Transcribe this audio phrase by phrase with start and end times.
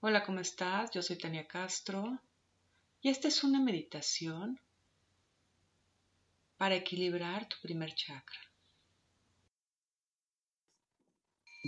[0.00, 0.90] Hola, ¿cómo estás?
[0.90, 2.20] Yo soy Tania Castro
[3.00, 4.60] y esta es una meditación
[6.58, 8.38] para equilibrar tu primer chakra.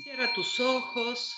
[0.04, 1.34] Cierra tus ojos.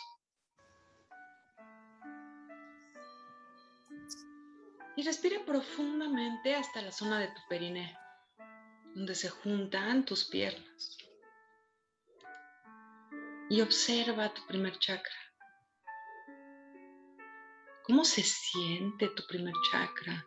[4.96, 7.96] Y respira profundamente hasta la zona de tu periné,
[8.96, 10.98] donde se juntan tus piernas.
[13.48, 15.29] Y observa tu primer chakra.
[17.90, 20.24] ¿Cómo se siente tu primer chakra?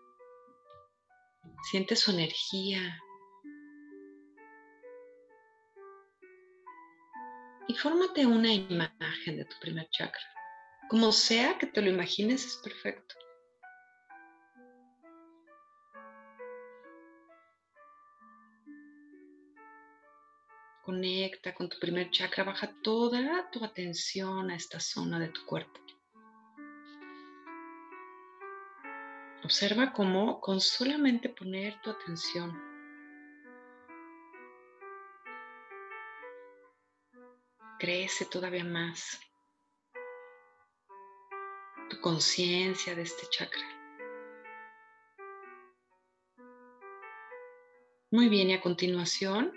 [1.72, 3.02] Siente su energía.
[7.70, 10.22] Y fórmate una imagen de tu primer chakra.
[10.90, 13.16] Como sea que te lo imagines, es perfecto.
[20.84, 25.83] Conecta con tu primer chakra, baja toda tu atención a esta zona de tu cuerpo.
[29.44, 32.74] Observa cómo con solamente poner tu atención
[37.78, 39.20] crece todavía más
[41.90, 43.62] tu conciencia de este chakra.
[48.12, 49.52] Muy bien, y a continuación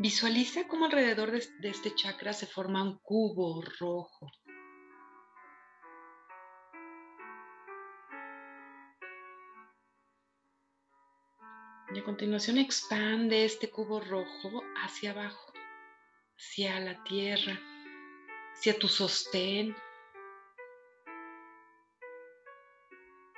[0.00, 4.32] visualiza cómo alrededor de, este chakra se forma un cubo rojo.
[11.94, 15.52] Y a continuación expande este cubo rojo hacia abajo,
[16.38, 17.60] hacia la tierra,
[18.54, 19.76] hacia tu sostén.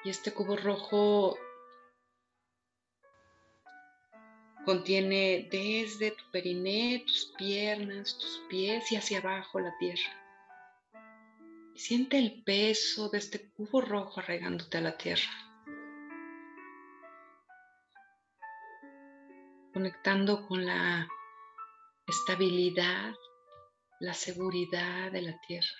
[0.05, 1.36] Y este cubo rojo
[4.64, 10.20] contiene desde tu periné, tus piernas, tus pies y hacia abajo la tierra.
[11.74, 15.43] siente el peso de este cubo rojo arraigándote a la tierra.
[19.84, 21.06] Conectando con la
[22.06, 23.12] estabilidad,
[24.00, 25.77] la seguridad de la tierra.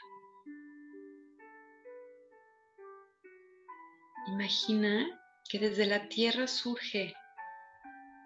[4.27, 5.09] Imagina
[5.49, 7.15] que desde la tierra surge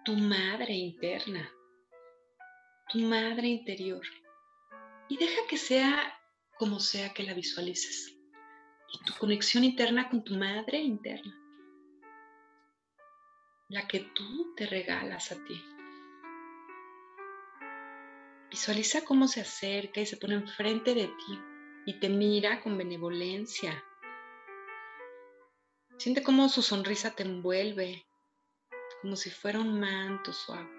[0.03, 1.49] tu madre interna,
[2.89, 4.05] tu madre interior.
[5.07, 6.13] Y deja que sea
[6.57, 8.17] como sea que la visualices.
[9.05, 11.33] Tu conexión interna con tu madre interna
[13.69, 15.63] la que tú te regalas a ti.
[18.49, 21.39] Visualiza cómo se acerca y se pone enfrente de ti
[21.85, 23.83] y te mira con benevolencia.
[25.97, 28.07] Siente cómo su sonrisa te envuelve,
[29.01, 30.69] como si fuera un manto suave.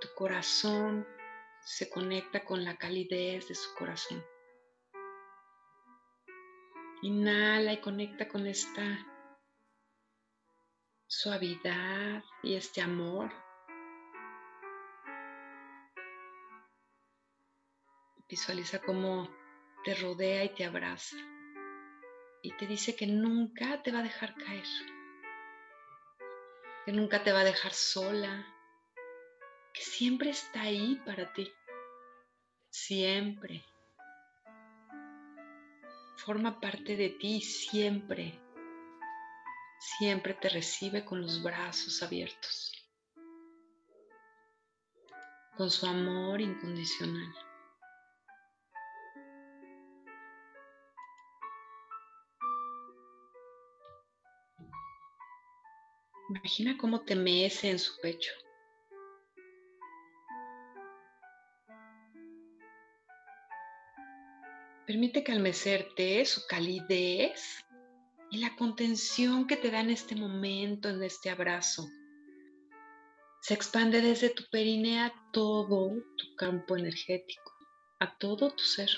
[0.00, 1.04] Tu corazón
[1.64, 4.24] se conecta con la calidez de su corazón.
[7.02, 9.15] Inhala y conecta con esta
[11.06, 13.30] suavidad y este amor.
[18.28, 19.30] Visualiza cómo
[19.84, 21.16] te rodea y te abraza
[22.42, 24.66] y te dice que nunca te va a dejar caer,
[26.84, 28.44] que nunca te va a dejar sola,
[29.72, 31.52] que siempre está ahí para ti,
[32.70, 33.64] siempre.
[36.16, 38.45] Forma parte de ti siempre
[39.78, 42.72] siempre te recibe con los brazos abiertos,
[45.56, 47.34] con su amor incondicional.
[56.28, 58.32] Imagina cómo te mece en su pecho.
[64.86, 67.65] Permite que al mecerte su calidez
[68.36, 71.88] y la contención que te da en este momento, en este abrazo.
[73.40, 75.88] Se expande desde tu perinea a todo
[76.18, 77.50] tu campo energético,
[77.98, 78.90] a todo tu ser.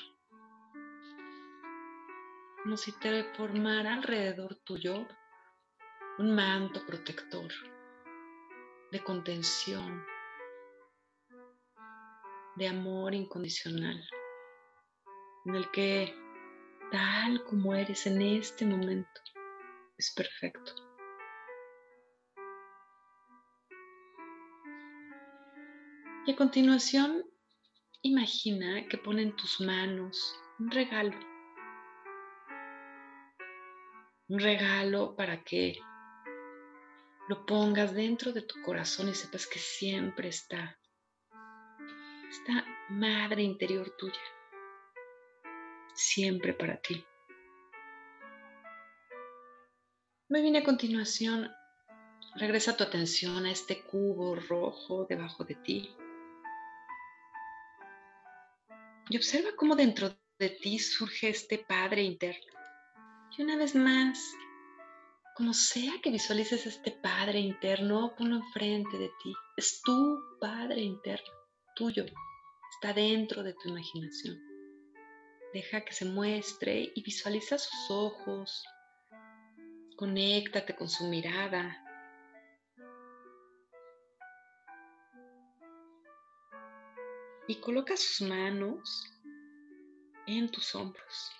[2.64, 5.06] Como si te formara alrededor tuyo
[6.18, 7.52] un manto protector
[8.90, 10.04] de contención,
[12.56, 14.04] de amor incondicional,
[15.44, 16.27] en el que
[16.90, 19.20] tal como eres en este momento.
[19.96, 20.74] Es perfecto.
[26.26, 27.24] Y a continuación,
[28.02, 31.18] imagina que pone en tus manos un regalo.
[34.28, 35.80] Un regalo para que
[37.28, 40.78] lo pongas dentro de tu corazón y sepas que siempre está.
[42.30, 44.20] Esta madre interior tuya
[45.98, 47.04] siempre para ti.
[50.28, 51.50] Muy bien, a continuación,
[52.36, 55.90] regresa tu atención a este cubo rojo debajo de ti.
[59.10, 62.52] Y observa cómo dentro de ti surge este Padre interno.
[63.36, 64.34] Y una vez más,
[65.34, 69.32] como sea que visualices este Padre interno, ponlo enfrente de ti.
[69.56, 71.32] Es tu Padre interno,
[71.74, 72.04] tuyo.
[72.74, 74.47] Está dentro de tu imaginación.
[75.52, 78.64] Deja que se muestre y visualiza sus ojos.
[79.96, 81.84] Conéctate con su mirada.
[87.46, 89.10] Y coloca sus manos
[90.26, 91.32] en tus hombros.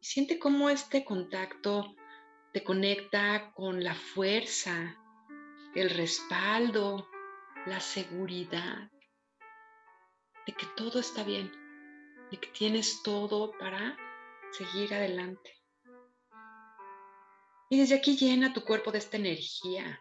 [0.00, 1.94] Y siente cómo este contacto
[2.52, 4.96] te conecta con la fuerza,
[5.74, 7.08] el respaldo,
[7.66, 8.90] la seguridad
[10.46, 11.52] de que todo está bien,
[12.32, 13.96] de que tienes todo para
[14.50, 15.54] seguir adelante.
[17.70, 20.00] Y desde aquí llena tu cuerpo de esta energía,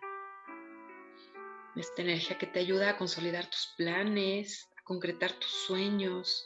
[1.75, 6.43] de esta energía que te ayuda a consolidar tus planes, a concretar tus sueños,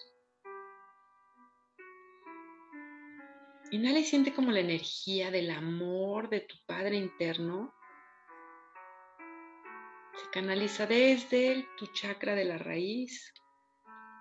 [3.72, 7.74] Inhala y siente como la energía del amor de tu Padre interno
[10.14, 13.34] se canaliza desde tu chakra de la raíz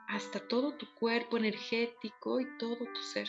[0.09, 3.29] hasta todo tu cuerpo energético y todo tu ser.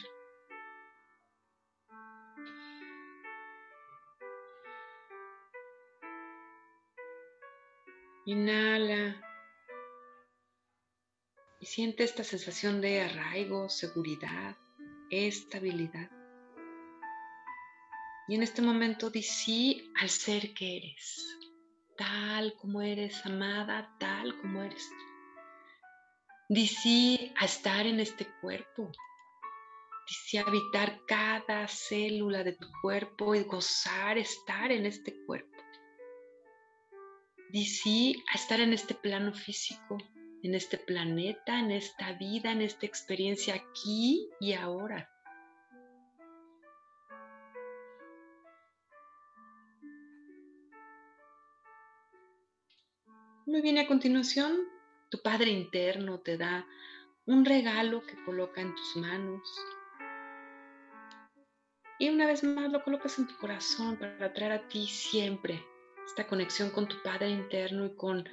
[8.25, 9.21] Inhala
[11.59, 14.55] y siente esta sensación de arraigo, seguridad
[15.09, 16.09] estabilidad.
[18.27, 21.37] Y en este momento di sí al ser que eres,
[21.97, 24.89] tal como eres, amada, tal como eres.
[26.47, 28.91] Di sí a estar en este cuerpo.
[30.07, 35.57] Di sí a habitar cada célula de tu cuerpo y gozar estar en este cuerpo.
[37.49, 39.97] Di sí a estar en este plano físico
[40.45, 45.09] en este planeta, en esta vida, en esta experiencia aquí y ahora.
[53.47, 54.55] Muy bien, a continuación,
[55.15, 56.67] tu Padre interno te da
[57.25, 59.65] un regalo que coloca en tus manos.
[61.99, 65.65] Y una vez más lo colocas en tu corazón para traer a ti siempre
[66.05, 68.27] esta conexión con tu Padre interno y con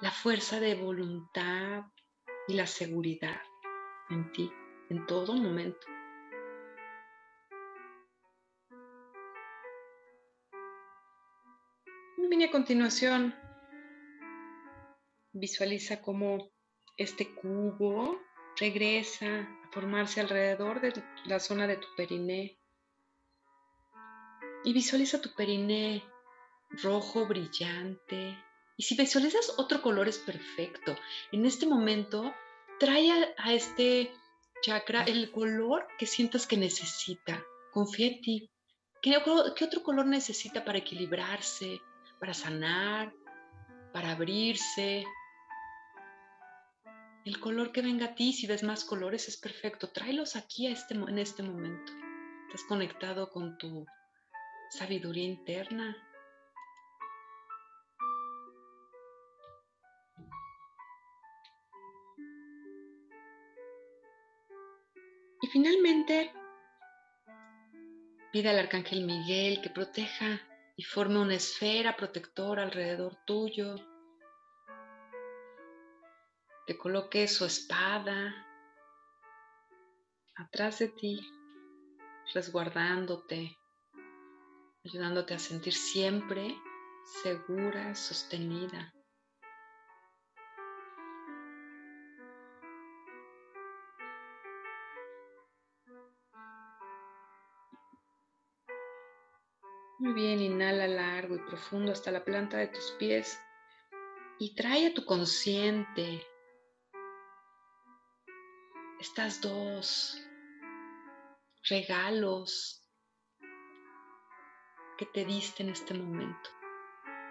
[0.00, 1.84] la fuerza de voluntad
[2.48, 3.42] y la seguridad
[4.08, 4.50] en ti
[4.88, 5.86] en todo momento.
[12.16, 13.34] Muy a continuación,
[15.32, 16.50] visualiza cómo
[16.96, 18.20] este cubo
[18.58, 20.92] regresa a formarse alrededor de
[21.24, 22.58] la zona de tu periné.
[24.64, 26.02] Y visualiza tu periné
[26.82, 28.38] rojo brillante,
[28.76, 30.96] y si visualizas otro color es perfecto.
[31.30, 32.34] En este momento,
[32.78, 34.10] trae a, este
[34.62, 37.44] chakra el color que sientas que necesita.
[37.72, 38.50] Confía en ti.
[39.00, 39.16] ¿Qué,
[39.56, 41.80] ¿Qué otro color necesita para equilibrarse,
[42.18, 43.12] para sanar,
[43.92, 45.04] para abrirse?
[47.24, 49.88] El color que venga a ti, si ves más colores, es perfecto.
[49.88, 51.92] Tráelos aquí a este, en este momento.
[52.46, 53.86] Estás conectado con tu
[54.70, 55.96] sabiduría interna,
[65.52, 66.32] finalmente,
[68.32, 70.40] pide al arcángel Miguel que proteja
[70.76, 73.76] y forme una esfera protectora alrededor tuyo,
[76.82, 78.34] coloque su espada
[80.34, 81.20] atrás de ti,
[82.34, 83.56] resguardándote,
[84.84, 86.60] ayudándote a sentir siempre
[87.22, 88.92] segura, sostenida.
[100.00, 103.40] Muy bien, inhala largo y profundo hasta la planta de tus pies
[104.40, 106.26] y trae a tu consciente
[109.02, 110.16] estas dos
[111.68, 112.88] regalos
[114.96, 116.50] que te diste en este momento.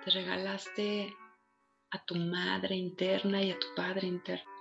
[0.03, 1.15] Te regalaste
[1.91, 4.51] a tu madre interna y a tu padre interno.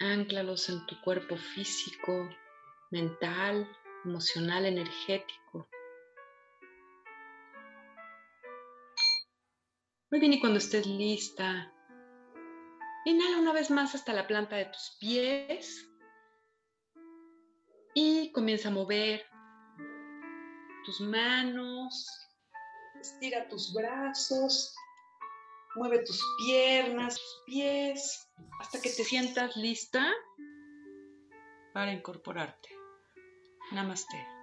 [0.00, 2.28] Ánclalos en tu cuerpo físico,
[2.90, 3.70] mental
[4.04, 5.68] emocional, energético.
[10.10, 11.72] Muy bien, y cuando estés lista,
[13.08, 15.88] inhala una vez más hasta la planta de tus pies
[17.94, 19.24] y comienza a mover
[20.84, 22.08] tus manos,
[23.00, 24.74] estira tus brazos,
[25.76, 28.28] mueve tus piernas, tus pies,
[28.60, 30.06] hasta que te sientas lista
[31.72, 32.68] para incorporarte.
[33.72, 34.37] Namaste.